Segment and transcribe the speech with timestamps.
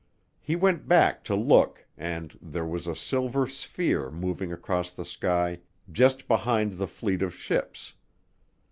[0.39, 5.59] He went back to look and there was a silver sphere moving across the sky
[5.91, 7.93] just behind the fleet of ships.